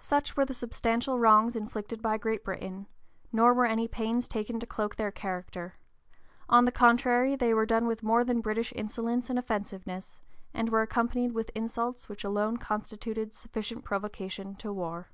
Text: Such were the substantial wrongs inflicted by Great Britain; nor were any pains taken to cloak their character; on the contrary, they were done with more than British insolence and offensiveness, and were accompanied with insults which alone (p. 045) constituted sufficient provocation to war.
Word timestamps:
Such 0.00 0.36
were 0.36 0.44
the 0.44 0.54
substantial 0.54 1.18
wrongs 1.18 1.56
inflicted 1.56 2.00
by 2.00 2.18
Great 2.18 2.44
Britain; 2.44 2.86
nor 3.32 3.52
were 3.52 3.66
any 3.66 3.88
pains 3.88 4.28
taken 4.28 4.60
to 4.60 4.64
cloak 4.66 4.94
their 4.94 5.10
character; 5.10 5.74
on 6.48 6.66
the 6.66 6.70
contrary, 6.70 7.34
they 7.34 7.52
were 7.52 7.66
done 7.66 7.88
with 7.88 8.04
more 8.04 8.22
than 8.22 8.40
British 8.40 8.72
insolence 8.76 9.28
and 9.28 9.40
offensiveness, 9.40 10.20
and 10.54 10.68
were 10.68 10.82
accompanied 10.82 11.32
with 11.32 11.50
insults 11.56 12.08
which 12.08 12.22
alone 12.22 12.58
(p. 12.58 12.62
045) 12.62 12.68
constituted 12.68 13.34
sufficient 13.34 13.84
provocation 13.84 14.54
to 14.54 14.72
war. 14.72 15.10